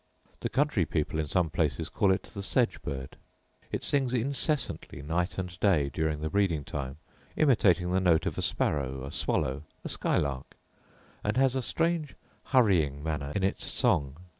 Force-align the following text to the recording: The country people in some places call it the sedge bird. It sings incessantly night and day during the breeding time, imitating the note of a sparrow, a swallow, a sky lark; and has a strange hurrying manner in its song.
The 0.39 0.49
country 0.49 0.83
people 0.87 1.19
in 1.19 1.27
some 1.27 1.51
places 1.51 1.87
call 1.87 2.11
it 2.11 2.23
the 2.23 2.41
sedge 2.41 2.81
bird. 2.81 3.17
It 3.71 3.83
sings 3.83 4.15
incessantly 4.15 5.03
night 5.03 5.37
and 5.37 5.59
day 5.59 5.91
during 5.93 6.21
the 6.21 6.29
breeding 6.31 6.63
time, 6.63 6.97
imitating 7.35 7.91
the 7.91 7.99
note 7.99 8.25
of 8.25 8.35
a 8.35 8.41
sparrow, 8.41 9.05
a 9.05 9.11
swallow, 9.11 9.61
a 9.85 9.89
sky 9.89 10.17
lark; 10.17 10.55
and 11.23 11.37
has 11.37 11.55
a 11.55 11.61
strange 11.61 12.15
hurrying 12.45 13.03
manner 13.03 13.31
in 13.35 13.43
its 13.43 13.69
song. 13.71 14.17